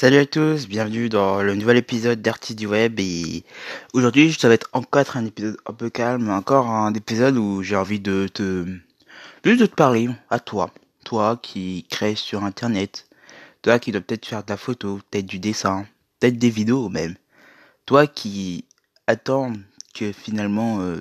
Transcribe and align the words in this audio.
Salut 0.00 0.16
à 0.16 0.24
tous, 0.24 0.66
bienvenue 0.66 1.10
dans 1.10 1.42
le 1.42 1.54
nouvel 1.54 1.76
épisode 1.76 2.22
d'Artistes 2.22 2.58
du 2.58 2.66
Web 2.66 2.98
et 2.98 3.44
aujourd'hui 3.92 4.32
ça 4.32 4.48
va 4.48 4.54
être 4.54 4.70
encore 4.72 5.14
un 5.14 5.26
épisode 5.26 5.58
un 5.66 5.74
peu 5.74 5.90
calme, 5.90 6.30
encore 6.30 6.70
un 6.70 6.94
épisode 6.94 7.36
où 7.36 7.62
j'ai 7.62 7.76
envie 7.76 8.00
de 8.00 8.26
te 8.26 8.64
juste 9.44 9.60
de 9.60 9.66
te 9.66 9.74
parler 9.74 10.08
à 10.30 10.40
toi, 10.40 10.70
toi 11.04 11.38
qui 11.42 11.86
crée 11.90 12.14
sur 12.14 12.44
internet, 12.44 13.10
toi 13.60 13.78
qui 13.78 13.92
dois 13.92 14.00
peut-être 14.00 14.24
faire 14.24 14.42
de 14.42 14.48
la 14.48 14.56
photo, 14.56 15.00
peut-être 15.10 15.26
du 15.26 15.38
dessin, 15.38 15.84
peut-être 16.18 16.38
des 16.38 16.48
vidéos 16.48 16.88
même, 16.88 17.14
toi 17.84 18.06
qui 18.06 18.64
attends 19.06 19.52
que 19.92 20.12
finalement 20.12 20.80
euh, 20.80 20.96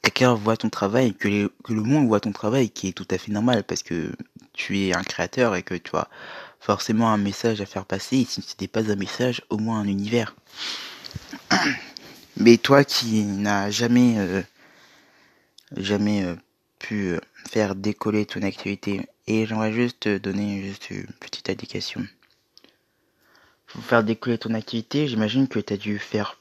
quelqu'un 0.00 0.34
voit 0.34 0.56
ton 0.56 0.70
travail, 0.70 1.12
que, 1.12 1.50
que 1.64 1.72
le 1.72 1.82
monde 1.82 2.06
voit 2.06 2.20
ton 2.20 2.30
travail, 2.30 2.70
qui 2.70 2.86
est 2.86 2.92
tout 2.92 3.08
à 3.10 3.18
fait 3.18 3.32
normal 3.32 3.64
parce 3.64 3.82
que 3.82 4.12
tu 4.52 4.78
es 4.78 4.94
un 4.94 5.02
créateur 5.02 5.56
et 5.56 5.64
que 5.64 5.74
tu 5.74 5.90
vois 5.90 6.08
forcément 6.62 7.12
un 7.12 7.18
message 7.18 7.60
à 7.60 7.66
faire 7.66 7.84
passer, 7.84 8.24
si 8.24 8.40
ce 8.40 8.50
n'était 8.50 8.68
pas 8.68 8.90
un 8.90 8.94
message, 8.94 9.42
au 9.50 9.58
moins 9.58 9.80
un 9.80 9.88
univers. 9.88 10.36
Mais 12.36 12.56
toi 12.56 12.84
qui 12.84 13.24
n'as 13.24 13.68
jamais, 13.70 14.14
euh, 14.18 14.42
jamais 15.76 16.24
euh, 16.24 16.36
pu 16.78 17.08
euh, 17.08 17.20
faire 17.50 17.74
décoller 17.74 18.26
ton 18.26 18.42
activité, 18.42 19.08
et 19.26 19.44
j'aimerais 19.44 19.72
juste 19.72 20.00
te 20.00 20.18
donner 20.18 20.62
juste 20.62 20.90
une 20.90 21.06
petite 21.18 21.50
indication. 21.50 22.06
Pour 23.66 23.82
faire 23.82 24.04
décoller 24.04 24.38
ton 24.38 24.54
activité, 24.54 25.08
j'imagine 25.08 25.48
que 25.48 25.58
tu 25.58 25.72
as 25.74 25.76
dû 25.76 25.98
faire 25.98 26.38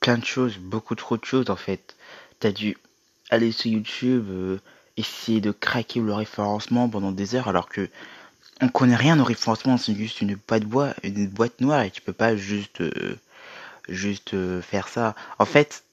plein 0.00 0.18
de 0.18 0.24
choses, 0.24 0.58
beaucoup 0.58 0.96
trop 0.96 1.16
de 1.16 1.24
choses 1.24 1.48
en 1.48 1.56
fait. 1.56 1.94
Tu 2.40 2.46
as 2.48 2.52
dû 2.52 2.76
aller 3.30 3.52
sur 3.52 3.70
YouTube, 3.70 4.58
essayer 4.96 5.40
de 5.40 5.52
craquer 5.52 6.00
le 6.00 6.14
référencement 6.14 6.88
pendant 6.88 7.12
des 7.12 7.34
heures 7.34 7.48
alors 7.48 7.68
que 7.68 7.88
on 8.60 8.68
connaît 8.68 8.96
rien 8.96 9.18
au 9.18 9.24
référencement, 9.24 9.76
c'est 9.76 9.94
juste 9.94 10.20
une 10.20 10.34
boîte 10.34 10.64
bois, 10.64 10.94
boîte 11.04 11.60
noire 11.60 11.82
et 11.82 11.90
tu 11.90 12.00
peux 12.00 12.12
pas 12.12 12.36
juste 12.36 12.80
euh, 12.80 13.18
juste 13.88 14.34
euh, 14.34 14.60
faire 14.62 14.88
ça. 14.88 15.14
En 15.38 15.44
fait, 15.44 15.84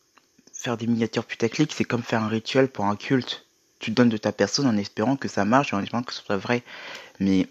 faire 0.54 0.78
des 0.78 0.88
miniatures 0.88 1.26
putaclic, 1.26 1.74
c'est 1.74 1.86
comme 1.86 2.04
faire 2.04 2.22
un 2.22 2.28
rituel 2.28 2.68
pour 2.68 2.86
un 2.86 2.96
culte. 2.96 3.46
Tu 3.80 3.92
donnes 3.92 4.10
de 4.10 4.18
ta 4.18 4.32
personne 4.32 4.68
en 4.68 4.76
espérant 4.78 5.16
que 5.16 5.28
ça 5.28 5.46
marche 5.46 5.72
et 5.72 5.76
en 5.76 5.82
espérant 5.82 6.04
que 6.04 6.14
ce 6.14 6.24
soit 6.24 6.38
vrai. 6.38 6.64
Mais 7.20 7.48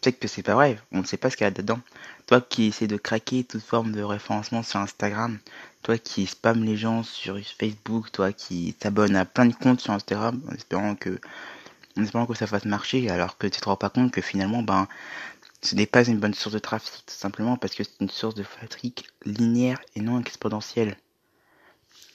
peut-être 0.00 0.18
que 0.18 0.28
c'est 0.28 0.42
pas 0.42 0.54
vrai, 0.54 0.78
on 0.92 0.98
ne 0.98 1.06
sait 1.06 1.16
pas 1.16 1.30
ce 1.30 1.36
qu'il 1.36 1.44
y 1.44 1.48
a 1.48 1.50
dedans. 1.50 1.80
Toi 2.26 2.40
qui 2.40 2.66
essaies 2.66 2.86
de 2.86 2.96
craquer 2.96 3.44
toute 3.44 3.62
forme 3.62 3.92
de 3.92 4.02
référencement 4.02 4.62
sur 4.62 4.78
Instagram, 4.80 5.38
toi 5.82 5.98
qui 5.98 6.26
spam 6.26 6.64
les 6.64 6.76
gens 6.76 7.02
sur 7.02 7.38
Facebook, 7.58 8.12
toi 8.12 8.32
qui 8.32 8.74
t'abonnes 8.78 9.16
à 9.16 9.24
plein 9.24 9.46
de 9.46 9.54
comptes 9.54 9.80
sur 9.80 9.92
Instagram 9.92 10.40
en 10.48 10.54
espérant 10.54 10.94
que 10.94 11.18
en 11.98 12.02
espérant 12.02 12.26
que 12.26 12.34
ça 12.34 12.46
fasse 12.46 12.64
marcher, 12.64 13.10
alors 13.10 13.36
que 13.38 13.46
tu 13.46 13.60
te 13.60 13.64
rends 13.64 13.76
pas 13.76 13.90
compte 13.90 14.12
que 14.12 14.20
finalement, 14.20 14.62
ben, 14.62 14.88
ce 15.62 15.74
n'est 15.74 15.86
pas 15.86 16.06
une 16.06 16.18
bonne 16.18 16.34
source 16.34 16.54
de 16.54 16.60
trafic, 16.60 17.04
tout 17.06 17.14
simplement 17.14 17.56
parce 17.56 17.74
que 17.74 17.82
c'est 17.82 18.00
une 18.00 18.10
source 18.10 18.34
de 18.34 18.44
trafic 18.44 19.08
linéaire 19.24 19.80
et 19.96 20.00
non 20.00 20.20
exponentielle. 20.20 20.96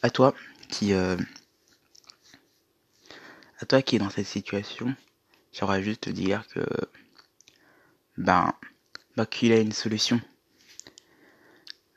À 0.01 0.09
toi 0.09 0.33
qui, 0.69 0.93
euh, 0.93 1.17
à 3.59 3.65
toi 3.65 3.81
qui 3.81 3.97
est 3.97 3.99
dans 3.99 4.09
cette 4.09 4.27
situation, 4.27 4.95
j'aurais 5.51 5.83
juste 5.83 6.01
te 6.01 6.09
dire 6.09 6.47
que, 6.47 6.65
ben, 8.17 8.53
ben 9.17 9.25
qu'il 9.25 9.51
a 9.51 9.59
une 9.59 9.73
solution. 9.73 10.21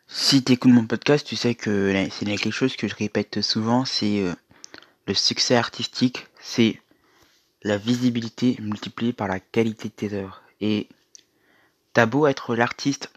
Si 0.08 0.42
tu 0.42 0.52
écoutes 0.52 0.72
mon 0.72 0.86
podcast, 0.86 1.26
tu 1.26 1.36
sais 1.36 1.54
que 1.54 1.92
c'est 2.10 2.24
quelque 2.24 2.50
chose 2.50 2.76
que 2.76 2.88
je 2.88 2.94
répète 2.94 3.42
souvent, 3.42 3.84
c'est 3.84 4.20
euh, 4.20 4.34
le 5.06 5.14
succès 5.14 5.56
artistique, 5.56 6.26
c'est 6.40 6.80
la 7.62 7.78
visibilité 7.78 8.56
multipliée 8.60 9.12
par 9.12 9.28
la 9.28 9.40
qualité 9.40 9.88
de 9.88 9.94
tes 9.94 10.12
œuvres. 10.14 10.42
Et 10.60 10.88
t'as 11.92 12.06
beau 12.06 12.26
être 12.26 12.54
l'artiste 12.54 13.10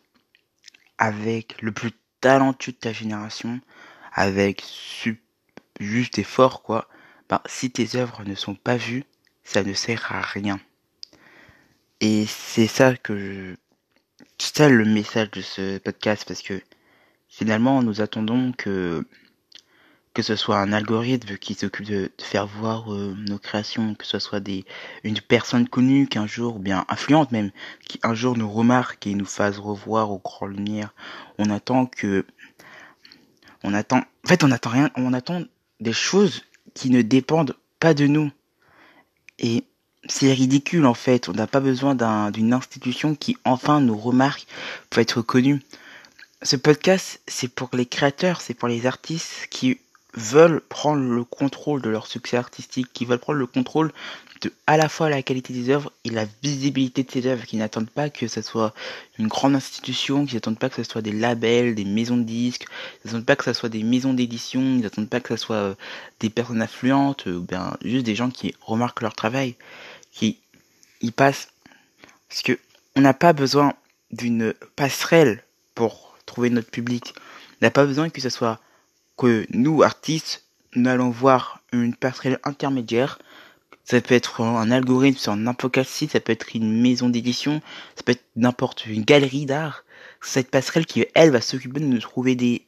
avec 0.98 1.62
le 1.62 1.72
plus 1.72 1.92
talentueux 2.22 2.74
de 2.74 2.78
ta 2.78 2.94
génération, 2.94 3.60
avec 4.14 4.64
juste 5.80 6.20
et 6.20 6.24
fort 6.24 6.62
quoi, 6.62 6.88
ben, 7.30 7.42
si 7.46 7.72
tes 7.72 7.96
œuvres 7.96 8.24
ne 8.26 8.36
sont 8.36 8.56
pas 8.56 8.76
vues, 8.76 9.06
ça 9.44 9.64
ne 9.64 9.74
sert 9.74 10.12
à 10.12 10.22
rien. 10.22 10.60
Et 12.02 12.26
c'est 12.26 12.68
ça 12.68 12.96
que 12.96 13.18
je... 13.18 13.56
C'est 14.38 14.58
ça 14.58 14.70
le 14.70 14.86
message 14.86 15.32
de 15.32 15.42
ce 15.42 15.78
podcast 15.80 16.24
parce 16.26 16.42
que 16.42 16.62
finalement 17.28 17.84
nous 17.84 18.02
attendons 18.02 18.54
que 18.54 19.06
que 20.14 20.22
ce 20.22 20.36
soit 20.36 20.58
un 20.58 20.74
algorithme 20.74 21.38
qui 21.38 21.54
s'occupe 21.54 21.86
de, 21.86 22.12
faire 22.20 22.48
voir 22.48 22.94
euh, 22.94 23.16
nos 23.28 23.38
créations, 23.38 23.96
que 23.96 24.06
ce 24.06 24.20
soit 24.20 24.40
des 24.40 24.66
une 25.04 25.20
personne 25.22 25.68
connue 25.68 26.08
qui 26.08 26.18
un 26.18 26.28
jour, 26.28 26.56
ou 26.56 26.60
bien 26.60 26.86
influente 26.90 27.32
même, 27.32 27.52
qui 27.88 28.00
un 28.04 28.14
jour 28.14 28.38
nous 28.38 28.50
remarque 28.50 29.06
et 29.08 29.14
nous 29.14 29.26
fasse 29.26 29.58
revoir 29.58 30.12
aux 30.12 30.20
grandes 30.20 30.58
lumières. 30.58 30.94
On 31.38 31.50
attend 31.50 31.86
que, 31.86 32.26
on 33.64 33.74
attend, 33.74 34.00
en 34.00 34.28
fait, 34.28 34.44
on 34.44 34.52
attend 34.52 34.72
rien, 34.72 34.90
on 34.96 35.14
attend 35.14 35.44
des 35.80 35.94
choses 35.94 36.44
qui 36.74 36.90
ne 36.90 37.02
dépendent 37.02 37.56
pas 37.80 37.94
de 37.94 38.08
nous. 38.08 38.32
Et 39.38 39.64
c'est 40.08 40.34
ridicule 40.34 40.86
en 40.86 40.94
fait. 40.94 41.30
On 41.30 41.34
n'a 41.34 41.48
pas 41.48 41.60
besoin 41.60 41.96
d'une 42.32 42.54
institution 42.54 43.16
qui 43.16 43.38
enfin 43.46 43.80
nous 43.80 43.98
remarque 43.98 44.48
pour 44.90 45.02
être 45.02 45.22
connu. 45.22 45.62
Ce 46.42 46.56
podcast, 46.56 47.22
c'est 47.28 47.54
pour 47.54 47.70
les 47.74 47.86
créateurs, 47.86 48.42
c'est 48.42 48.54
pour 48.54 48.70
les 48.70 48.86
artistes 48.86 49.48
qui 49.50 49.80
veulent 50.14 50.62
prendre 50.62 51.04
le 51.04 51.24
contrôle 51.24 51.82
de 51.82 51.90
leur 51.90 52.08
succès 52.08 52.38
artistique, 52.38 52.88
qui 52.94 53.06
veulent 53.06 53.20
prendre 53.20 53.40
le 53.40 53.46
contrôle 53.46 53.92
de 54.42 54.52
à 54.68 54.78
la 54.78 54.90
fois 54.90 55.10
la 55.10 55.22
qualité 55.22 55.54
des 55.54 55.70
œuvres 55.70 55.92
et 56.06 56.10
la 56.10 56.26
visibilité 56.42 57.04
de 57.04 57.12
ces 57.12 57.28
œuvres, 57.28 57.46
qui 57.46 57.58
n'attendent 57.58 57.90
pas 57.90 58.10
que 58.10 58.28
ce 58.28 58.42
soit 58.42 58.74
une 59.18 59.28
grande 59.28 59.56
institution, 59.56 60.26
qui 60.26 60.36
n'attendent 60.36 60.60
pas 60.60 60.70
que 60.70 60.82
ce 60.82 60.90
soit 60.90 61.02
des 61.02 61.12
labels, 61.12 61.76
des 61.76 61.86
maisons 61.86 62.18
de 62.18 62.24
disques, 62.24 62.66
qui 63.02 63.08
n'attendent 63.08 63.26
pas 63.26 63.36
que 63.36 63.44
ce 63.46 63.54
soit 63.54 63.70
des 63.70 63.84
maisons 63.84 64.14
d'édition, 64.14 64.62
ils 64.62 64.82
n'attendent 64.82 65.10
pas 65.10 65.20
que 65.20 65.36
ce 65.36 65.44
soit 65.44 65.56
euh, 65.56 65.76
des 66.20 66.30
personnes 66.30 66.62
affluentes, 66.62 67.26
ou 67.26 67.42
bien 67.42 67.78
juste 67.84 68.06
des 68.06 68.16
gens 68.16 68.30
qui 68.30 68.56
remarquent 68.62 69.02
leur 69.02 69.14
travail, 69.14 69.56
qui 70.12 70.40
y 71.02 71.12
passent. 71.12 71.50
Parce 72.30 72.42
que 72.42 72.58
on 72.96 73.02
n'a 73.02 73.14
pas 73.14 73.34
besoin 73.34 73.74
d'une 74.12 74.54
passerelle 74.76 75.44
pour 75.76 76.18
trouver 76.26 76.50
notre 76.50 76.70
public. 76.70 77.14
On 77.62 77.66
n'a 77.66 77.72
pas 77.72 77.86
besoin 77.86 78.10
que 78.10 78.22
ce 78.22 78.30
soit 78.30 78.60
que 79.20 79.46
nous, 79.52 79.84
artistes, 79.84 80.46
nous 80.76 80.90
allons 80.90 81.10
voir 81.10 81.62
une 81.74 81.94
passerelle 81.94 82.40
intermédiaire. 82.44 83.20
Ça 83.84 84.00
peut 84.00 84.16
être 84.16 84.42
un 84.42 84.72
algorithme 84.72 85.18
sur 85.18 85.36
n'importe 85.36 85.74
quel 85.74 85.86
site, 85.86 86.12
ça 86.12 86.20
peut 86.20 86.32
être 86.32 86.56
une 86.56 86.82
maison 86.82 87.10
d'édition, 87.10 87.62
ça 87.96 88.04
peut 88.04 88.14
être 88.14 88.26
n'importe 88.36 88.86
une 88.86 89.04
galerie 89.04 89.46
d'art. 89.46 89.84
Cette 90.22 90.50
passerelle 90.50 90.86
qui, 90.86 91.06
elle, 91.16 91.32
va 91.32 91.42
s'occuper 91.42 91.82
de 91.82 91.86
nous 91.86 92.00
trouver 92.00 92.36
des, 92.36 92.64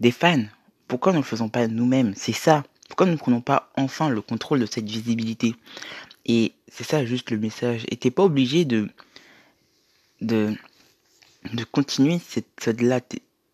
des 0.00 0.10
fans. 0.10 0.44
Pourquoi 0.88 1.12
ne 1.12 1.18
le 1.18 1.22
faisons 1.22 1.48
pas 1.48 1.66
nous-mêmes? 1.66 2.14
C'est 2.16 2.32
ça. 2.32 2.64
Pourquoi 2.88 3.06
ne 3.06 3.16
prenons 3.16 3.40
pas 3.40 3.70
enfin 3.76 4.08
le 4.08 4.22
contrôle 4.22 4.60
de 4.60 4.66
cette 4.66 4.88
visibilité? 4.88 5.54
Et 6.24 6.52
c'est 6.68 6.84
ça 6.84 7.04
juste 7.04 7.30
le 7.30 7.38
message. 7.38 7.84
Et 7.90 7.96
t'es 7.96 8.10
pas 8.10 8.24
obligé 8.24 8.64
de, 8.64 8.88
de, 10.22 10.54
de 11.52 11.64
continuer 11.64 12.20
cette, 12.26 12.48
cette 12.58 12.80
là 12.80 13.00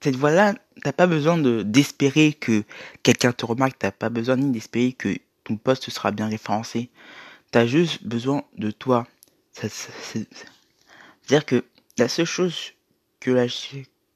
cette 0.00 0.16
voie-là, 0.16 0.54
t'as 0.80 0.92
pas 0.92 1.06
besoin 1.06 1.38
de 1.38 1.62
d'espérer 1.62 2.32
que 2.32 2.64
quelqu'un 3.02 3.32
te 3.32 3.44
remarque, 3.44 3.78
t'as 3.78 3.90
pas 3.90 4.08
besoin 4.08 4.36
ni 4.36 4.50
d'espérer 4.50 4.92
que 4.92 5.16
ton 5.44 5.56
poste 5.56 5.90
sera 5.90 6.10
bien 6.10 6.28
référencé. 6.28 6.90
T'as 7.50 7.66
juste 7.66 8.04
besoin 8.04 8.44
de 8.56 8.70
toi. 8.70 9.06
C'est-à-dire 9.52 10.26
que 11.46 11.64
la 11.98 12.08
seule 12.08 12.26
chose 12.26 12.72
que, 13.18 13.30
la, 13.30 13.46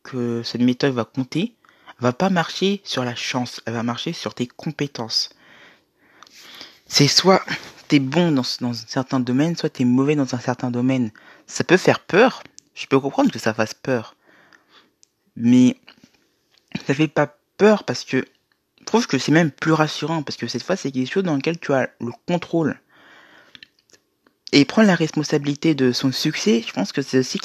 que 0.03 0.43
cette 0.43 0.61
méthode 0.61 0.95
va 0.95 1.05
compter 1.05 1.55
va 1.99 2.13
pas 2.13 2.31
marcher 2.31 2.81
sur 2.85 3.05
la 3.05 3.15
chance, 3.15 3.61
elle 3.67 3.75
va 3.75 3.83
marcher 3.83 4.13
sur 4.13 4.35
tes 4.35 4.47
compétences. 4.47 5.31
C'est 6.87 7.09
soit 7.09 7.43
t'es 7.89 7.99
bon 8.01 8.33
dans, 8.33 8.43
dans 8.61 8.71
un 8.71 8.87
certain 8.87 9.21
domaine, 9.21 9.57
soit 9.57 9.71
t'es 9.71 9.85
mauvais 9.85 10.17
dans 10.17 10.35
un 10.35 10.39
certain 10.39 10.71
domaine. 10.71 11.11
Ça 11.47 11.65
peut 11.65 11.77
faire 11.77 12.01
peur, 12.01 12.43
je 12.75 12.87
peux 12.87 12.99
comprendre 12.99 13.31
que 13.31 13.39
ça 13.39 13.55
fasse 13.55 13.75
peur 13.75 14.17
mais 15.37 15.77
ça 16.87 16.95
fait 16.95 17.09
pas 17.09 17.37
peur 17.57 17.85
parce 17.85 18.05
que 18.05 18.27
je 18.81 18.85
trouve 18.85 19.07
que 19.07 19.19
c'est 19.19 19.33
même 19.33 19.51
plus 19.51 19.73
rassurant 19.73 20.23
parce 20.23 20.37
que 20.37 20.47
cette 20.47 20.63
fois 20.63 20.77
c'est 20.77 20.93
quelque 20.93 21.11
chose 21.11 21.25
dans 21.25 21.37
lequel 21.37 21.59
tu 21.59 21.73
as 21.73 21.91
le 22.01 22.13
contrôle. 22.27 22.79
Et 24.53 24.65
prendre 24.65 24.87
la 24.87 24.95
responsabilité 24.95 25.75
de 25.75 25.93
son 25.93 26.13
succès 26.13 26.65
je 26.67 26.73
pense 26.73 26.93
que 26.93 27.03
c'est 27.03 27.19
aussi 27.19 27.41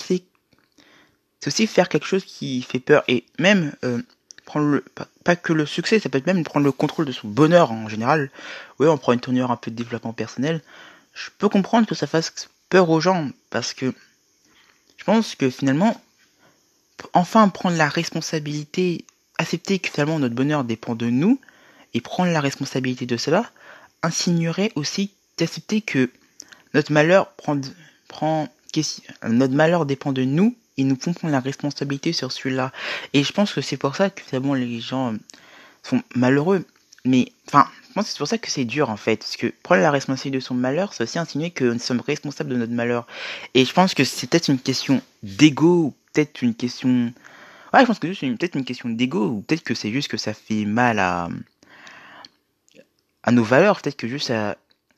aussi 1.45 1.68
faire 1.68 1.89
quelque 1.89 2.06
chose 2.06 2.25
qui 2.25 2.62
fait 2.62 2.80
peur. 2.80 3.03
Et 3.07 3.25
même 3.39 3.74
euh, 3.83 4.01
prendre 4.45 4.68
le 4.68 4.83
pas, 5.24 5.36
que 5.36 5.53
le 5.53 5.65
succès 5.65 6.00
ça 6.00 6.09
peut 6.09 6.18
être 6.18 6.27
même 6.27 6.44
prendre 6.44 6.65
le 6.65 6.71
contrôle 6.71 7.06
de 7.06 7.12
son 7.12 7.27
bonheur 7.27 7.71
en 7.71 7.88
général. 7.88 8.31
Oui 8.80 8.88
on 8.88 8.97
prend 8.97 9.13
une 9.13 9.19
tournure 9.19 9.51
un 9.51 9.57
peu 9.57 9.71
de 9.71 9.75
développement 9.75 10.13
personnel. 10.13 10.62
Je 11.13 11.30
peux 11.38 11.50
comprendre 11.50 11.88
que 11.88 11.95
ça 11.95 12.07
fasse 12.07 12.50
peur 12.69 12.89
aux 12.89 13.00
gens 13.00 13.30
parce 13.50 13.74
que 13.74 13.94
je 14.97 15.03
pense 15.03 15.36
que 15.36 15.50
finalement 15.50 16.00
enfin 17.13 17.47
prendre 17.50 17.77
la 17.77 17.88
responsabilité, 17.88 19.06
accepter 19.39 19.80
que 19.80 19.89
finalement 19.89 20.19
notre 20.19 20.36
bonheur 20.36 20.63
dépend 20.63 20.94
de 20.94 21.07
nous, 21.07 21.39
et 21.95 22.01
prendre 22.01 22.31
la 22.31 22.41
responsabilité 22.41 23.07
de 23.07 23.18
cela, 23.18 23.50
insinuerait 24.03 24.71
aussi 24.75 25.09
d'accepter 25.39 25.81
que 25.81 26.12
notre 26.75 26.91
malheur 26.91 27.31
prend, 27.31 27.59
prend, 28.07 28.47
notre 29.27 29.56
malheur 29.56 29.88
dépend 29.88 30.13
de 30.13 30.24
nous 30.24 30.56
ils 30.80 30.88
nous 30.88 30.97
font 31.00 31.13
prendre 31.13 31.33
la 31.33 31.39
responsabilité 31.39 32.13
sur 32.13 32.31
celui-là. 32.31 32.71
Et 33.13 33.24
je 33.24 33.33
pense 33.33 33.53
que 33.53 33.62
c'est 33.62 33.77
pour 33.77 33.95
ça 33.95 34.09
que 34.09 34.21
finalement 34.21 34.53
les 34.53 34.80
gens 34.80 35.13
sont 35.83 36.01
malheureux. 36.15 36.65
Mais, 37.06 37.31
enfin, 37.47 37.68
je 37.89 37.94
pense 37.94 38.06
que 38.06 38.12
c'est 38.12 38.18
pour 38.18 38.27
ça 38.27 38.38
que 38.38 38.50
c'est 38.50 38.65
dur 38.65 38.89
en 38.89 38.97
fait. 38.97 39.18
Parce 39.18 39.36
que 39.36 39.47
prendre 39.63 39.81
la 39.81 39.91
responsabilité 39.91 40.38
de 40.38 40.44
son 40.44 40.53
malheur, 40.56 40.94
c'est 40.94 41.03
aussi 41.03 41.19
insinuer 41.19 41.51
que 41.51 41.65
nous 41.65 41.80
sommes 41.80 42.01
responsables 42.01 42.50
de 42.50 42.56
notre 42.56 42.74
malheur. 42.74 43.07
Et 43.53 43.65
je 43.65 43.74
pense 43.74 43.94
que 43.94 44.03
c'est 44.03 44.27
peut-être 44.27 44.47
une 44.47 44.59
question 44.59 45.01
d'ego, 45.21 45.94
peut-être 46.13 46.41
une 46.41 46.56
question. 46.56 47.13
Ouais, 47.74 47.81
je 47.81 47.86
pense 47.86 48.00
que 48.00 48.13
c'est 48.13 48.30
peut-être 48.31 48.56
une 48.56 48.66
question 48.66 48.89
d'ego, 48.89 49.27
ou 49.27 49.42
peut-être 49.42 49.63
que 49.63 49.74
c'est 49.74 49.92
juste 49.92 50.07
que 50.07 50.18
ça 50.18 50.33
fait 50.33 50.66
mal 50.66 51.00
à. 51.00 51.30
à 53.24 53.31
nos 53.31 53.44
valeurs. 53.44 53.81
Peut-être 53.81 53.98
que 53.98 54.07
juste 54.07 54.31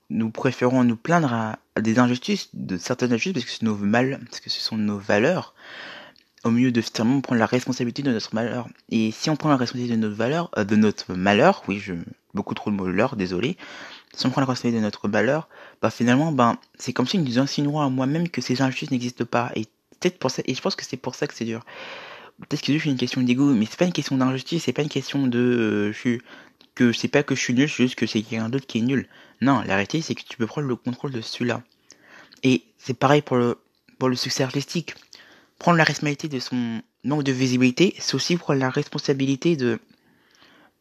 nous 0.09 0.29
préférons 0.29 0.83
nous 0.83 0.97
plaindre 0.97 1.33
à, 1.33 1.57
des 1.79 1.99
injustices, 1.99 2.49
de 2.53 2.77
certaines 2.77 3.13
injustices, 3.13 3.33
parce 3.33 3.45
que 3.45 3.51
c'est 3.51 3.63
nos 3.63 3.75
mal, 3.75 4.19
parce 4.25 4.41
que 4.41 4.49
ce 4.49 4.59
sont 4.59 4.77
nos 4.77 4.97
valeurs 4.97 5.53
au 6.43 6.51
mieux 6.51 6.71
de 6.71 6.81
finalement 6.81 7.21
prendre 7.21 7.39
la 7.39 7.45
responsabilité 7.45 8.01
de 8.01 8.11
notre 8.11 8.33
malheur. 8.33 8.67
Et 8.89 9.11
si 9.11 9.29
on 9.29 9.35
prend 9.35 9.49
la 9.49 9.57
responsabilité 9.57 9.95
de 9.95 10.01
notre 10.01 10.15
valeur, 10.15 10.49
euh, 10.57 10.63
de 10.63 10.75
notre 10.75 11.13
malheur, 11.13 11.63
oui, 11.67 11.79
je 11.79 11.93
beaucoup 12.33 12.55
trop 12.55 12.71
de 12.71 12.75
mots 12.75 12.87
leur, 12.87 13.15
désolé. 13.15 13.57
Si 14.15 14.25
on 14.25 14.29
prend 14.29 14.41
la 14.41 14.47
responsabilité 14.47 14.79
de 14.79 14.85
notre 14.85 15.07
malheur, 15.07 15.47
bah 15.81 15.89
finalement, 15.89 16.31
ben 16.31 16.57
c'est 16.77 16.93
comme 16.93 17.07
si 17.07 17.17
nous 17.17 17.39
insinuons 17.39 17.79
à 17.79 17.89
moi-même 17.89 18.29
que 18.29 18.41
ces 18.41 18.61
injustices 18.61 18.91
n'existent 18.91 19.25
pas. 19.25 19.51
Et 19.55 19.65
peut-être 19.99 20.17
pour 20.17 20.31
ça, 20.31 20.41
et 20.45 20.55
je 20.55 20.61
pense 20.61 20.75
que 20.75 20.83
c'est 20.83 20.97
pour 20.97 21.15
ça 21.15 21.27
que 21.27 21.33
c'est 21.33 21.45
dur. 21.45 21.63
Peut-être 22.49 22.61
que 22.61 22.79
c'est 22.79 22.89
une 22.89 22.97
question 22.97 23.21
d'ego, 23.21 23.53
mais 23.53 23.65
c'est 23.65 23.77
pas 23.77 23.85
une 23.85 23.93
question 23.93 24.17
d'injustice, 24.17 24.63
c'est 24.63 24.73
pas 24.73 24.81
une 24.81 24.89
question 24.89 25.27
de 25.27 25.39
euh, 25.39 25.93
je 25.93 25.97
suis 25.97 26.21
que 26.75 26.93
c'est 26.93 27.07
pas 27.07 27.23
que 27.23 27.35
je 27.35 27.41
suis 27.41 27.53
nul, 27.53 27.69
c'est 27.69 27.83
juste 27.83 27.95
que 27.95 28.07
c'est 28.07 28.21
quelqu'un 28.21 28.49
d'autre 28.49 28.65
qui 28.67 28.79
est 28.79 28.81
nul. 28.81 29.07
Non, 29.41 29.61
la 29.61 29.75
réalité 29.75 30.01
c'est 30.01 30.15
que 30.15 30.23
tu 30.27 30.37
peux 30.37 30.47
prendre 30.47 30.67
le 30.67 30.75
contrôle 30.75 31.11
de 31.11 31.21
celui-là. 31.21 31.63
Et 32.43 32.63
c'est 32.77 32.93
pareil 32.93 33.21
pour 33.21 33.37
le 33.37 33.57
pour 33.99 34.09
le 34.09 34.15
succès 34.15 34.43
artistique 34.43 34.95
prendre 35.61 35.77
la 35.77 35.83
responsabilité 35.83 36.27
de 36.27 36.39
son 36.39 36.81
manque 37.03 37.23
de 37.23 37.31
visibilité, 37.31 37.93
c'est 37.99 38.15
aussi 38.15 38.35
prendre 38.35 38.59
la 38.59 38.71
responsabilité 38.71 39.55
de, 39.55 39.79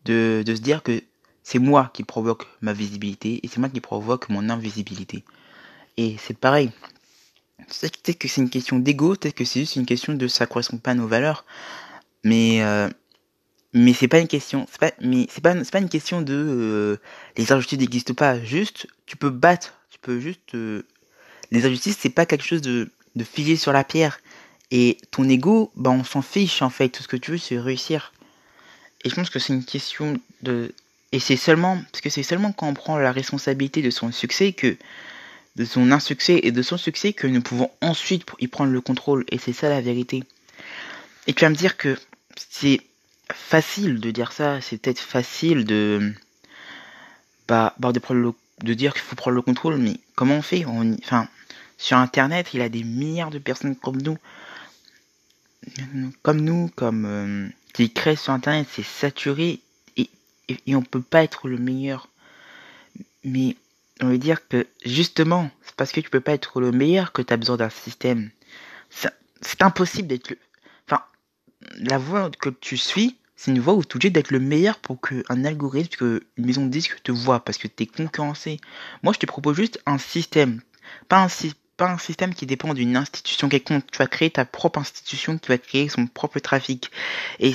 de, 0.07 0.43
de 0.45 0.55
se 0.55 0.63
dire 0.63 0.83
que 0.83 1.03
c'est 1.43 1.59
moi 1.59 1.91
qui 1.93 2.03
provoque 2.03 2.47
ma 2.63 2.73
visibilité 2.73 3.41
et 3.43 3.49
c'est 3.49 3.59
moi 3.59 3.69
qui 3.69 3.81
provoque 3.81 4.31
mon 4.31 4.49
invisibilité. 4.49 5.23
Et 5.99 6.17
c'est 6.19 6.37
pareil. 6.37 6.71
Peut-être 7.69 8.19
que 8.19 8.29
c'est 8.29 8.41
une 8.41 8.51
question 8.51 8.79
d'ego, 8.79 9.15
peut-être 9.17 9.35
que 9.35 9.45
c'est 9.45 9.61
juste 9.61 9.77
une 9.77 9.87
question 9.87 10.15
de 10.15 10.29
ça 10.29 10.47
correspond 10.47 10.79
pas 10.79 10.93
à 10.93 10.95
nos 10.95 11.07
valeurs. 11.07 11.45
Mais 12.25 12.63
euh, 12.63 12.89
mais 13.73 13.93
c'est 13.93 14.09
pas 14.09 14.19
une 14.19 14.29
question, 14.29 14.67
c'est 14.71 14.81
pas 14.81 14.93
mais 15.01 15.27
c'est 15.31 15.43
pas 15.43 15.55
c'est 15.65 15.71
pas 15.73 15.79
une 15.79 15.89
question 15.89 16.23
de 16.23 16.35
euh, 16.35 16.97
les 17.37 17.53
injustices 17.53 17.79
n'existent 17.79 18.15
pas. 18.15 18.43
Juste 18.43 18.87
tu 19.07 19.17
peux 19.17 19.31
battre, 19.31 19.75
tu 19.91 19.99
peux 20.01 20.21
juste 20.21 20.55
euh, 20.55 20.87
les 21.51 21.67
injustices 21.67 21.97
c'est 21.99 22.11
pas 22.11 22.27
quelque 22.27 22.45
chose 22.45 22.63
de 22.63 22.91
de 23.17 23.25
figé 23.25 23.57
sur 23.57 23.73
la 23.73 23.85
pierre. 23.85 24.21
Et 24.71 24.99
ton 25.11 25.29
ego, 25.29 25.73
bah 25.77 25.91
on 25.91 26.05
s'en 26.05 26.23
fiche 26.23 26.63
en 26.63 26.71
fait. 26.71 26.91
Tout 26.91 27.03
ce 27.03 27.09
que 27.09 27.17
tu 27.17 27.33
veux, 27.33 27.39
c'est 27.39 27.59
réussir. 27.59 28.13
Et 29.05 29.11
je 29.11 29.15
pense 29.15 29.31
que 29.31 29.39
c'est 29.39 29.53
une 29.53 29.65
question 29.65 30.19
de. 30.43 30.73
Et 31.13 31.19
c'est 31.19 31.37
seulement. 31.37 31.81
Parce 31.91 32.01
que 32.01 32.11
c'est 32.11 32.23
seulement 32.23 32.53
quand 32.53 32.69
on 32.69 32.75
prend 32.75 32.99
la 32.99 33.13
responsabilité 33.13 33.83
de 33.83 33.91
son 33.91 34.13
succès 34.13 34.53
que. 34.53 34.77
De 35.61 35.67
son 35.67 35.93
insuccès 35.93 36.41
et 36.43 36.53
de 36.53 36.63
son 36.63 36.79
succès 36.79 37.13
que 37.13 37.27
nous 37.27 37.43
pouvons 37.43 37.71
ensuite 37.83 38.25
y 38.39 38.49
prendre 38.49 38.73
le 38.73 38.81
contrôle. 38.81 39.27
Et 39.31 39.37
c'est 39.37 39.53
ça 39.53 39.69
la 39.69 39.83
vérité. 39.83 40.25
Et 41.27 41.35
tu 41.35 41.45
vas 41.45 41.51
me 41.51 41.55
dire 41.55 41.77
que 41.77 41.99
c'est 42.49 42.81
facile 43.31 44.01
de 44.01 44.11
dire 44.11 44.33
ça. 44.33 44.63
C'est 44.63 44.79
peut-être 44.79 45.01
facile 45.01 45.67
de. 45.67 46.15
Bah, 47.47 47.75
bah 47.79 47.93
de, 47.93 47.99
prendre 47.99 48.35
de 48.63 48.75
dire 48.75 48.95
qu'il 48.95 49.03
faut 49.03 49.17
prendre 49.17 49.35
le 49.35 49.43
contrôle. 49.43 49.77
Mais 49.77 49.97
comment 50.15 50.37
on 50.37 50.43
fait? 50.43 50.65
Enfin. 50.65 51.29
Sur 51.77 51.97
internet, 51.97 52.49
il 52.53 52.61
y 52.61 52.63
a 52.63 52.69
des 52.69 52.85
milliards 52.85 53.31
de 53.31 53.39
personnes 53.39 53.75
comme 53.75 54.01
nous 54.03 54.19
comme 56.23 56.41
nous, 56.41 56.71
comme 56.75 57.05
euh, 57.07 57.49
qui 57.73 57.91
créent 57.93 58.17
sur 58.17 58.33
internet, 58.33 58.67
c'est 58.71 58.85
saturé 58.85 59.61
et, 59.97 60.11
et, 60.49 60.75
on 60.75 60.83
peut 60.83 61.03
pas 61.03 61.23
être 61.23 61.49
le 61.49 61.59
meilleur. 61.59 62.09
Mais 63.25 63.57
on 64.01 64.09
veut 64.09 64.19
dire 64.19 64.47
que 64.49 64.67
justement, 64.85 65.51
c'est 65.63 65.75
parce 65.75 65.93
que 65.93 66.01
tu 66.01 66.11
peux 66.11 66.21
pas 66.21 66.33
être 66.33 66.61
le 66.61 66.73
meilleur 66.73 67.13
que 67.13 67.23
tu 67.23 67.33
as 67.33 67.37
besoin 67.37 67.57
d'un 67.57 67.71
système. 67.71 68.31
C'est 68.91 69.63
impossible 69.63 70.09
d'être 70.09 70.31
le. 70.31 70.39
Enfin, 70.87 71.03
la 71.79 71.99
voie 71.99 72.31
que 72.31 72.49
tu 72.49 72.77
suis, 72.77 73.17
c'est 73.37 73.51
une 73.51 73.61
voie 73.61 73.75
où 73.75 73.85
tu 73.85 73.93
es 73.93 73.97
obligé 73.97 74.11
d'être 74.11 74.31
le 74.31 74.41
meilleur 74.41 74.79
pour 74.79 75.01
qu'un 75.01 75.45
algorithme, 75.45 75.97
qu'une 75.97 76.21
maison 76.37 76.65
de 76.67 76.71
disque 76.71 77.03
te 77.03 77.13
voit, 77.13 77.45
parce 77.45 77.59
que 77.59 77.69
tu 77.69 77.85
es 77.85 77.87
concurrencé. 77.87 78.61
Moi, 79.03 79.13
je 79.13 79.19
te 79.19 79.27
propose 79.27 79.57
juste 79.57 79.81
un 79.87 79.99
système. 79.99 80.61
Pas 81.09 81.25
un, 81.25 81.29
pas 81.77 81.91
un 81.91 81.99
système 81.99 82.35
qui 82.35 82.47
dépend 82.47 82.75
d'une 82.75 82.97
institution 82.97 83.49
quelconque. 83.49 83.91
Tu 83.91 83.99
vas 83.99 84.07
créer 84.07 84.31
ta 84.31 84.45
propre 84.45 84.79
institution 84.79 85.39
qui 85.39 85.49
va 85.49 85.59
créer 85.59 85.89
son 85.89 86.07
propre 86.07 86.39
trafic. 86.39 86.91
Et, 87.39 87.55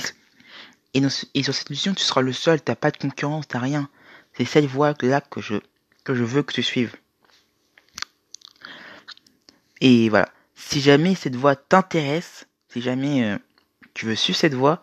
et, 0.94 1.00
sur 1.00 1.10
cette 1.10 1.48
institution, 1.48 1.94
tu 1.94 2.02
seras 2.02 2.22
le 2.22 2.32
seul. 2.32 2.60
T'as 2.60 2.74
pas 2.74 2.90
de 2.90 2.96
concurrence, 2.96 3.46
t'as 3.46 3.60
rien. 3.60 3.88
C'est 4.36 4.44
cette 4.44 4.66
voie-là 4.66 5.20
que 5.20 5.40
je, 5.40 5.54
que 6.06 6.14
je 6.14 6.22
veux 6.22 6.44
que 6.44 6.52
tu 6.52 6.62
suives. 6.62 6.94
Et 9.80 10.08
voilà. 10.08 10.28
Si 10.54 10.80
jamais 10.80 11.16
cette 11.16 11.34
voie 11.34 11.56
t'intéresse, 11.56 12.46
si 12.68 12.80
jamais 12.80 13.24
euh, 13.24 13.38
tu 13.92 14.06
veux 14.06 14.14
suivre 14.14 14.38
cette 14.38 14.54
voie, 14.54 14.80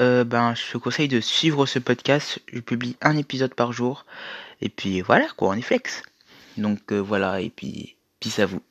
euh, 0.00 0.24
ben, 0.24 0.54
je 0.54 0.72
te 0.72 0.78
conseille 0.78 1.08
de 1.08 1.20
suivre 1.20 1.66
ce 1.66 1.78
podcast. 1.78 2.40
Je 2.50 2.60
publie 2.60 2.96
un 3.02 3.18
épisode 3.18 3.54
par 3.54 3.72
jour. 3.72 4.06
Et 4.62 4.70
puis 4.70 5.02
voilà, 5.02 5.28
quoi, 5.36 5.50
on 5.50 5.52
est 5.52 5.62
flex. 5.62 6.02
Donc 6.56 6.90
euh, 6.90 6.98
voilà, 6.98 7.40
et 7.42 7.50
puis 7.50 7.96
peace 8.18 8.38
à 8.38 8.46
vous. 8.46 8.62